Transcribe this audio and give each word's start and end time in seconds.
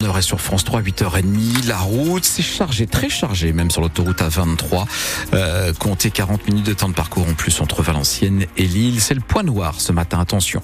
On 0.00 0.16
est 0.16 0.22
sur 0.22 0.40
France 0.40 0.62
3, 0.62 0.82
8h30. 0.82 1.66
La 1.66 1.78
route, 1.78 2.24
c'est 2.24 2.44
chargé, 2.44 2.86
très 2.86 3.08
chargé, 3.08 3.52
même 3.52 3.68
sur 3.68 3.80
l'autoroute 3.80 4.20
A23. 4.20 4.86
Euh, 5.34 5.72
comptez 5.72 6.12
40 6.12 6.46
minutes 6.46 6.66
de 6.66 6.72
temps 6.72 6.88
de 6.88 6.94
parcours 6.94 7.26
en 7.26 7.34
plus 7.34 7.60
entre 7.60 7.82
Et 8.56 8.64
Lille. 8.64 9.00
C'est 9.00 9.14
le 9.14 9.20
point 9.20 9.42
noir 9.42 9.80
ce 9.80 9.92
matin, 9.92 10.18
attention. 10.20 10.62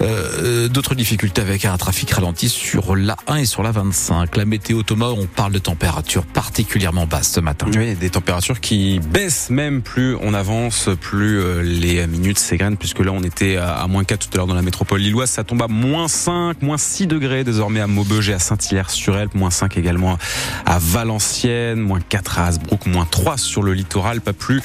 Euh, 0.00 0.68
D'autres 0.68 0.94
difficultés 0.94 1.40
avec 1.42 1.64
un 1.64 1.76
trafic 1.76 2.10
ralenti 2.10 2.48
sur 2.48 2.96
la 2.96 3.16
1 3.26 3.36
et 3.36 3.44
sur 3.44 3.62
la 3.62 3.70
25. 3.70 4.36
La 4.36 4.44
météo 4.44 4.82
Thomas, 4.82 5.06
on 5.16 5.26
parle 5.26 5.52
de 5.52 5.58
température 5.58 6.24
particulièrement 6.24 7.06
basse 7.06 7.32
ce 7.32 7.40
matin. 7.40 7.66
Oui, 7.74 7.94
des 7.94 8.10
températures 8.10 8.60
qui 8.60 8.98
baissent 9.12 9.50
même 9.50 9.82
plus 9.82 10.16
on 10.22 10.34
avance, 10.34 10.88
plus 11.00 11.38
euh, 11.40 11.62
les 11.62 12.06
minutes 12.06 12.38
s'égrènent, 12.38 12.76
puisque 12.76 13.00
là 13.00 13.12
on 13.12 13.22
était 13.22 13.56
à 13.56 13.86
moins 13.88 14.04
4 14.04 14.28
tout 14.28 14.34
à 14.34 14.36
l'heure 14.38 14.46
dans 14.46 14.54
la 14.54 14.62
métropole 14.62 15.00
lilloise. 15.00 15.30
Ça 15.30 15.44
tombe 15.44 15.62
à 15.62 15.68
moins 15.68 16.08
5, 16.08 16.62
moins 16.62 16.78
6 16.78 17.06
degrés 17.06 17.44
désormais 17.44 17.80
à 17.80 17.86
Maubeuge 17.86 18.30
et 18.30 18.34
à 18.34 18.38
Saint-Hilaire 18.38 18.90
sur 18.90 19.16
Elpe, 19.16 19.34
moins 19.34 19.50
5 19.50 19.76
également 19.76 20.18
à 20.64 20.78
Valenciennes, 20.78 21.80
moins 21.80 22.00
4 22.00 22.38
à 22.38 22.46
Hasbrook, 22.46 22.86
moins 22.86 23.06
3 23.10 23.36
sur 23.36 23.62
le 23.62 23.72
littoral, 23.74 24.20
pas 24.20 24.32
plus 24.32 24.62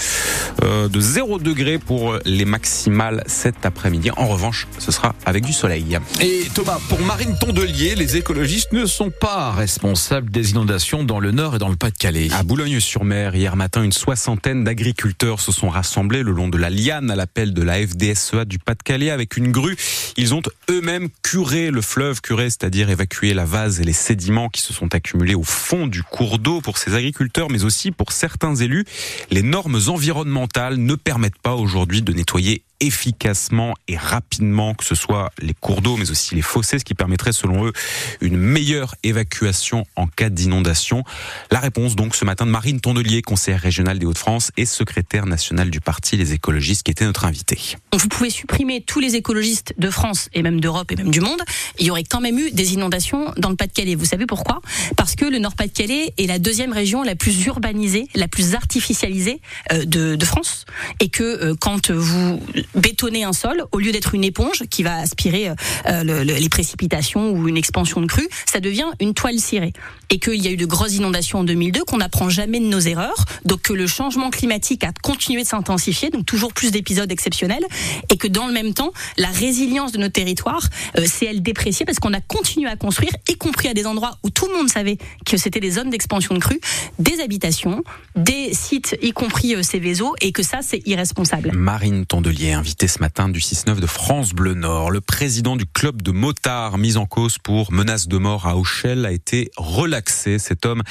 euh, 0.63 0.87
de 0.87 0.99
0 0.99 1.39
degré 1.39 1.77
pour 1.79 2.17
les 2.25 2.45
maximales 2.45 3.23
cet 3.27 3.65
après-midi. 3.65 4.11
En 4.17 4.27
revanche, 4.27 4.67
ce 4.77 4.91
sera 4.91 5.15
avec 5.25 5.45
du 5.45 5.53
soleil. 5.53 5.97
Et 6.21 6.47
Thomas, 6.53 6.79
pour 6.89 6.99
Marine 7.01 7.37
Tondelier, 7.39 7.95
les 7.95 8.17
écologistes 8.17 8.73
ne 8.73 8.85
sont 8.85 9.09
pas 9.09 9.51
responsables 9.51 10.29
des 10.29 10.51
inondations 10.51 11.03
dans 11.03 11.19
le 11.19 11.31
Nord 11.31 11.55
et 11.55 11.59
dans 11.59 11.69
le 11.69 11.75
Pas-de-Calais. 11.75 12.29
À 12.31 12.43
Boulogne-sur-Mer, 12.43 13.35
hier 13.35 13.55
matin, 13.55 13.83
une 13.83 13.91
soixantaine 13.91 14.63
d'agriculteurs 14.63 15.39
se 15.39 15.51
sont 15.51 15.69
rassemblés 15.69 16.23
le 16.23 16.31
long 16.31 16.49
de 16.49 16.57
la 16.57 16.69
Liane 16.69 17.11
à 17.11 17.15
l'appel 17.15 17.53
de 17.53 17.61
la 17.61 17.75
FDSEA 17.85 18.45
du 18.45 18.59
Pas-de-Calais 18.59 19.09
avec 19.09 19.37
une 19.37 19.51
grue. 19.51 19.77
Ils 20.17 20.33
ont 20.33 20.41
eux-mêmes 20.69 21.09
curé 21.23 21.71
le 21.71 21.81
fleuve, 21.81 22.21
curé, 22.21 22.49
c'est-à-dire 22.49 22.89
évacué 22.89 23.33
la 23.33 23.45
vase 23.45 23.79
et 23.79 23.83
les 23.83 23.93
sédiments 23.93 24.49
qui 24.49 24.61
se 24.61 24.73
sont 24.73 24.93
accumulés 24.93 25.35
au 25.35 25.43
fond 25.43 25.87
du 25.87 26.03
cours 26.03 26.39
d'eau 26.39 26.61
pour 26.61 26.77
ces 26.77 26.95
agriculteurs, 26.95 27.49
mais 27.49 27.63
aussi 27.63 27.91
pour 27.91 28.11
certains 28.11 28.55
élus. 28.55 28.85
Les 29.29 29.43
normes 29.43 29.79
environnementales 29.87 30.77
ne 30.77 30.95
permettent 30.95 31.39
pas 31.41 31.55
aujourd'hui 31.55 32.01
de 32.01 32.13
nettoyer 32.13 32.63
efficacement 32.81 33.75
et 33.87 33.95
rapidement, 33.95 34.73
que 34.73 34.83
ce 34.83 34.95
soit 34.95 35.31
les 35.39 35.53
cours 35.53 35.81
d'eau, 35.81 35.95
mais 35.97 36.11
aussi 36.11 36.35
les 36.35 36.41
fossés, 36.41 36.79
ce 36.79 36.83
qui 36.83 36.95
permettrait, 36.95 37.31
selon 37.31 37.65
eux, 37.65 37.73
une 38.19 38.35
meilleure 38.35 38.95
évacuation 39.03 39.85
en 39.95 40.07
cas 40.07 40.29
d'inondation. 40.29 41.03
La 41.51 41.59
réponse, 41.59 41.95
donc, 41.95 42.15
ce 42.15 42.25
matin 42.25 42.45
de 42.45 42.51
Marine 42.51 42.81
Tondelier, 42.81 43.21
conseillère 43.21 43.61
régionale 43.61 43.99
des 43.99 44.05
Hauts-de-France 44.05 44.51
et 44.57 44.65
secrétaire 44.65 45.25
nationale 45.25 45.69
du 45.69 45.79
parti 45.79 46.17
Les 46.17 46.33
Écologistes, 46.33 46.83
qui 46.83 46.91
était 46.91 47.05
notre 47.05 47.25
invité. 47.25 47.77
Vous 47.93 48.07
pouvez 48.07 48.31
supprimer 48.31 48.81
tous 48.81 48.99
les 48.99 49.15
écologistes 49.15 49.73
de 49.77 49.89
France 49.89 50.29
et 50.33 50.41
même 50.41 50.59
d'Europe 50.59 50.91
et 50.91 50.95
même 50.95 51.11
du 51.11 51.21
monde. 51.21 51.41
Il 51.79 51.85
y 51.85 51.91
aurait 51.91 52.03
quand 52.03 52.19
même 52.19 52.39
eu 52.39 52.51
des 52.51 52.73
inondations 52.73 53.31
dans 53.37 53.49
le 53.49 53.55
Pas-de-Calais. 53.55 53.95
Vous 53.95 54.05
savez 54.05 54.25
pourquoi? 54.25 54.61
Parce 54.97 55.15
que 55.15 55.25
le 55.25 55.37
Nord-Pas-de-Calais 55.37 56.13
est 56.17 56.25
la 56.25 56.39
deuxième 56.39 56.73
région 56.73 57.03
la 57.03 57.15
plus 57.15 57.45
urbanisée, 57.45 58.07
la 58.15 58.27
plus 58.27 58.55
artificialisée 58.55 59.39
euh, 59.71 59.85
de, 59.85 60.15
de 60.15 60.25
France. 60.25 60.65
Et 60.99 61.09
que 61.09 61.23
euh, 61.23 61.55
quand 61.59 61.91
vous 61.91 62.41
bétonner 62.75 63.23
un 63.23 63.33
sol 63.33 63.65
au 63.71 63.79
lieu 63.79 63.91
d'être 63.91 64.15
une 64.15 64.23
éponge 64.23 64.63
qui 64.69 64.83
va 64.83 64.97
aspirer 64.97 65.49
euh, 65.49 66.03
le, 66.03 66.23
le, 66.23 66.33
les 66.33 66.49
précipitations 66.49 67.31
ou 67.31 67.47
une 67.47 67.57
expansion 67.57 68.01
de 68.01 68.05
crue, 68.05 68.27
ça 68.45 68.59
devient 68.59 68.87
une 68.99 69.13
toile 69.13 69.39
cirée. 69.39 69.73
Et 70.09 70.19
qu'il 70.19 70.41
y 70.43 70.47
a 70.47 70.51
eu 70.51 70.57
de 70.57 70.65
grosses 70.65 70.95
inondations 70.95 71.39
en 71.39 71.43
2002, 71.43 71.83
qu'on 71.85 71.97
n'apprend 71.97 72.29
jamais 72.29 72.59
de 72.59 72.65
nos 72.65 72.79
erreurs, 72.79 73.25
donc 73.45 73.61
que 73.61 73.73
le 73.73 73.87
changement 73.87 74.29
climatique 74.29 74.83
a 74.83 74.91
continué 75.01 75.43
de 75.43 75.47
s'intensifier, 75.47 76.09
donc 76.09 76.25
toujours 76.25 76.53
plus 76.53 76.71
d'épisodes 76.71 77.11
exceptionnels, 77.11 77.65
et 78.09 78.17
que 78.17 78.27
dans 78.27 78.47
le 78.47 78.53
même 78.53 78.73
temps, 78.73 78.91
la 79.17 79.29
résilience 79.29 79.91
de 79.91 79.97
nos 79.97 80.09
territoires 80.09 80.67
euh, 80.97 81.05
s'est 81.05 81.27
elle 81.27 81.41
dépréciée 81.41 81.85
parce 81.85 81.99
qu'on 81.99 82.13
a 82.13 82.21
continué 82.21 82.69
à 82.69 82.75
construire, 82.75 83.11
y 83.29 83.35
compris 83.35 83.67
à 83.67 83.73
des 83.73 83.85
endroits 83.85 84.17
où 84.23 84.29
tout 84.29 84.47
le 84.47 84.57
monde 84.57 84.69
savait 84.69 84.97
que 85.25 85.37
c'était 85.37 85.59
des 85.59 85.71
zones 85.71 85.89
d'expansion 85.89 86.35
de 86.35 86.39
crue, 86.39 86.59
des 86.99 87.21
habitations, 87.21 87.83
des 88.15 88.53
sites, 88.53 88.97
y 89.01 89.11
compris 89.11 89.55
euh, 89.55 89.63
Céveso, 89.63 90.13
et 90.21 90.31
que 90.31 90.43
ça 90.43 90.59
c'est 90.61 90.81
irresponsable. 90.85 91.51
Marine 91.53 92.05
Tondelier, 92.05 92.55
invité 92.61 92.87
ce 92.87 92.99
matin 92.99 93.27
du 93.27 93.39
6-9 93.39 93.79
de 93.79 93.87
France 93.87 94.33
Bleu 94.33 94.53
Nord. 94.53 94.91
Le 94.91 95.01
président 95.01 95.55
du 95.55 95.65
club 95.65 96.03
de 96.03 96.11
motards 96.11 96.77
mis 96.77 96.95
en 96.95 97.07
cause 97.07 97.39
pour 97.39 97.71
menace 97.71 98.07
de 98.07 98.17
mort 98.19 98.45
à 98.45 98.55
Auchel 98.55 99.07
a 99.07 99.11
été 99.11 99.49
relaxé. 99.57 100.37
Cet 100.37 100.67
homme 100.67 100.83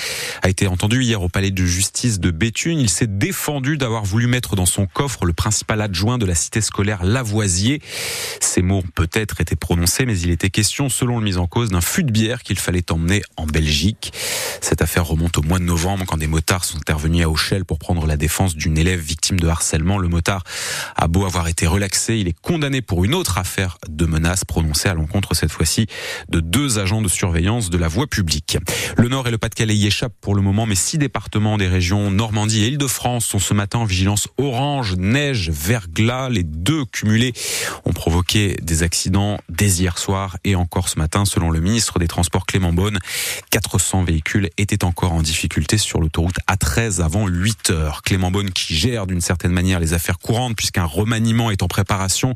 a 0.43 0.49
été 0.49 0.67
entendu 0.67 1.05
hier 1.05 1.23
au 1.23 1.29
palais 1.29 1.53
de 1.53 1.65
justice 1.65 2.19
de 2.19 2.33
Béthune. 2.33 2.81
Il 2.81 2.91
s'est 2.91 3.07
défendu 3.07 3.77
d'avoir 3.79 4.05
voulu 4.05 4.27
mettre 4.27 4.57
dans 4.57 4.67
son 4.67 4.87
coffre 4.87 5.25
le 5.25 5.33
principal 5.33 5.81
adjoint 5.81 6.19
de 6.19 6.27
la 6.27 6.35
cité 6.35 6.61
scolaire 6.61 7.05
Lavoisier. 7.05 7.81
Ces 8.41 8.63
mots 8.63 8.79
ont 8.79 8.91
peut-être 8.97 9.41
été 9.41 9.55
prononcés, 9.55 10.07
mais 10.07 10.19
il 10.19 10.31
était 10.31 10.51
question, 10.51 10.89
selon 10.89 11.21
le 11.21 11.25
mis 11.25 11.37
en 11.37 11.47
cause, 11.47 11.69
d'un 11.69 11.81
fût 11.81 12.03
de 12.03 12.11
bière 12.11 12.43
qu'il 12.43 12.59
fallait 12.59 12.91
emmener 12.91 13.23
en 13.37 13.47
Belgique. 13.47 14.13
Cette 14.61 14.83
affaire 14.83 15.07
remonte 15.07 15.39
au 15.39 15.43
mois 15.43 15.61
de 15.61 15.65
novembre 15.65 16.05
quand 16.05 16.17
des 16.17 16.27
motards 16.27 16.65
sont 16.65 16.79
intervenus 16.79 17.25
à 17.25 17.29
Auchel 17.31 17.65
pour 17.65 17.79
prendre 17.79 18.09
la 18.09 18.17
défense 18.17 18.57
d'une 18.57 18.77
élève 18.77 19.01
victime 19.01 19.39
de 19.39 19.47
harcèlement. 19.47 19.99
Le 19.99 20.09
motard 20.09 20.43
a 20.97 21.07
beau 21.07 21.25
avoir 21.25 21.47
été 21.47 21.60
relaxé, 21.67 22.19
il 22.19 22.29
est 22.29 22.41
condamné 22.41 22.83
pour 22.83 23.05
une 23.05 23.15
autre 23.15 23.39
affaire 23.39 23.79
de 23.89 24.07
menace 24.07 24.45
prononcée 24.45 24.89
à 24.89 24.95
l'encontre 24.95 25.35
cette 25.35 25.53
fois-ci 25.53 25.87
de 26.29 26.41
deux 26.41 26.79
agents 26.79 27.03
de 27.03 27.09
surveillance 27.09 27.71
de 27.71 27.79
la 27.79 27.89
voie 27.89 28.07
publique. 28.07 28.59
Le 28.97 29.09
Nord 29.09 29.29
et 29.29 29.31
le 29.31 29.39
Pas-de-Calais 29.39 29.77
y 29.77 29.87
échappent 29.87 30.15
pour 30.21 30.35
le 30.35 30.43
moment, 30.43 30.67
mais 30.67 30.75
six 30.75 30.99
départements 30.99 31.59
des 31.59 31.69
régions 31.69 32.11
Normandie 32.11 32.65
et 32.65 32.69
Île-de-France 32.69 33.27
sont 33.27 33.39
ce 33.39 33.55
matin 33.55 33.81
en 33.81 33.85
vigilance 33.85 34.29
orange, 34.39 34.97
neige, 34.97 35.51
verglas. 35.51 36.29
Les 36.29 36.43
deux 36.43 36.85
cumulés 36.85 37.33
ont 37.85 37.93
provoqué 37.93 38.57
des 38.63 38.83
accidents 38.83 39.39
dès 39.49 39.69
hier 39.69 39.99
soir 39.99 40.37
et 40.45 40.55
encore 40.55 40.89
ce 40.89 40.99
matin, 40.99 41.25
selon 41.25 41.51
le 41.51 41.61
ministre 41.61 41.99
des 41.99 42.09
Transports 42.09 42.47
Clément 42.47 42.73
Beaune. 42.73 42.99
400 43.51 44.05
véhicules 44.05 44.51
étaient 44.59 44.85
encore 44.85 45.13
en 45.13 45.23
difficulté 45.23 45.79
sur 45.79 46.01
l'autoroute 46.01 46.37
A13 46.49 47.03
avant 47.03 47.27
8 47.27 47.71
heures. 47.71 48.03
Clément 48.03 48.31
Beaune 48.31 48.51
qui 48.51 48.75
gère 48.75 49.07
d'une 49.07 49.21
certaine 49.21 49.53
manière 49.53 49.81
les 49.81 49.95
affaires 49.95 50.19
courantes 50.19 50.57
puisqu'un 50.57 50.85
remaniement 50.85 51.40
est 51.49 51.63
en 51.63 51.69
préparation. 51.69 52.35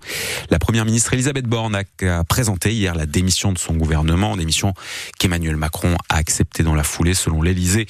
La 0.48 0.58
première 0.58 0.84
ministre 0.84 1.12
Elisabeth 1.12 1.46
Borne 1.46 1.74
a 1.74 2.24
présenté 2.24 2.72
hier 2.72 2.94
la 2.94 3.06
démission 3.06 3.52
de 3.52 3.58
son 3.58 3.74
gouvernement, 3.74 4.36
démission 4.36 4.72
qu'Emmanuel 5.18 5.56
Macron 5.56 5.96
a 6.08 6.16
acceptée 6.16 6.62
dans 6.62 6.74
la 6.74 6.84
foulée 6.84 7.14
selon 7.14 7.42
l'Elysée. 7.42 7.86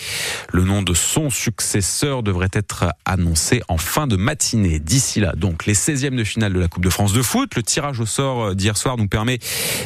Le 0.53 0.65
nom 0.65 0.83
de 0.83 0.95
son 0.95 1.31
successeur 1.31 2.23
devrait 2.23 2.49
être 2.53 2.87
annoncé 3.05 3.63
en 3.69 3.77
fin 3.77 4.07
de 4.07 4.17
matinée. 4.17 4.81
D'ici 4.81 5.21
là, 5.21 5.35
donc, 5.37 5.67
les 5.67 5.75
16e 5.75 6.17
de 6.17 6.25
finale 6.25 6.55
de 6.55 6.61
la 6.61 6.69
Coupe 6.69 6.85
de 6.85 6.91
France 6.91 7.13
de 7.13 7.23
foot. 7.23 7.55
Le 7.55 7.63
tirage 7.63 8.01
au 8.01 8.07
sort 8.07 8.55
d'hier 8.55 8.77
soir 8.77 8.97
nous 8.97 9.09
permet 9.09 9.39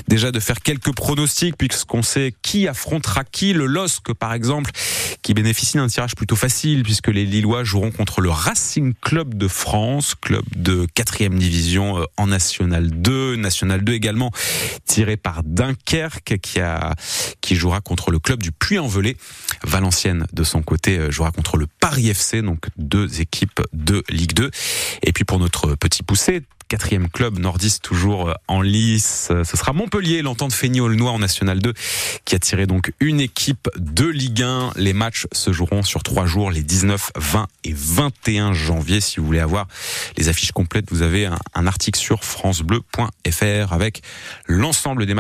déjà 0.07 0.31
de 0.31 0.39
faire 0.39 0.61
quelques 0.61 0.95
pronostics 0.95 1.57
puisqu'on 1.57 2.03
sait 2.03 2.33
qui 2.43 2.69
affrontera 2.69 3.25
qui. 3.25 3.53
Le 3.53 3.67
LOSC, 3.67 4.15
par 4.15 4.33
exemple, 4.33 4.71
qui 5.23 5.35
bénéficie 5.35 5.77
d'un 5.77 5.89
tirage 5.89 6.15
plutôt 6.15 6.37
facile 6.37 6.83
puisque 6.85 7.09
les 7.09 7.25
Lillois 7.25 7.65
joueront 7.65 7.91
contre 7.91 8.21
le 8.21 8.31
Racing 8.31 8.95
Club 9.01 9.35
de 9.35 9.49
France, 9.49 10.15
club 10.21 10.45
de 10.55 10.87
4 10.95 11.18
division 11.19 12.05
en 12.17 12.27
National 12.29 12.91
2, 12.91 13.37
National 13.37 13.83
2 13.83 13.93
également 13.93 14.31
tiré 14.87 15.17
par 15.17 15.43
Dunkerque 15.45 16.39
qui 16.41 16.61
a 16.61 16.95
qui 17.41 17.57
jouera 17.57 17.81
contre 17.81 18.11
le 18.11 18.19
club 18.19 18.43
du 18.43 18.53
Puy-en-Velay. 18.53 19.17
Valenciennes 19.65 20.27
de 20.33 20.45
son 20.45 20.63
côté 20.63 21.11
jouera 21.11 21.31
contre 21.33 21.57
le 21.57 21.67
Paris 21.67 22.09
FC, 22.09 22.43
donc 22.43 22.67
deux 22.77 23.21
équipes 23.21 23.61
de 23.73 24.03
Ligue 24.09 24.33
2. 24.35 24.51
Et 25.03 25.13
puis 25.13 25.25
pour 25.25 25.39
notre 25.39 25.75
petit 25.75 26.03
poussé, 26.03 26.43
quatrième 26.69 27.09
club 27.09 27.39
nordiste 27.39 27.83
toujours 27.83 28.35
en 28.47 28.61
lice. 28.61 29.33
Ce 29.45 29.57
sera 29.57 29.73
Montpellier, 29.73 30.23
l'entente 30.23 30.53
Fény-Aulnois 30.53 31.11
en 31.11 31.19
National 31.19 31.61
2, 31.61 31.73
qui 32.25 32.35
a 32.35 32.39
tiré 32.39 32.67
donc 32.67 32.93
une 33.01 33.21
équipe 33.21 33.69
de 33.77 34.07
Ligue 34.07 34.43
1. 34.43 34.73
Les 34.77 34.93
matchs 34.93 35.27
se 35.33 35.53
joueront 35.53 35.83
sur 35.83 36.03
trois 36.03 36.27
jours, 36.27 36.51
les 36.51 36.63
19, 36.63 37.13
20 37.17 37.47
et 37.65 37.73
21 37.75 38.53
janvier. 38.53 39.01
Si 39.01 39.19
vous 39.19 39.27
voulez 39.27 39.41
avoir 39.41 39.67
les 40.17 40.29
affiches 40.29 40.53
complètes, 40.53 40.91
vous 40.91 41.03
avez 41.03 41.27
un, 41.27 41.39
un 41.55 41.67
article 41.67 41.99
sur 41.99 42.25
francebleu.fr 42.25 43.73
avec 43.73 44.03
l'ensemble 44.47 45.07
des 45.07 45.15
matchs. 45.15 45.17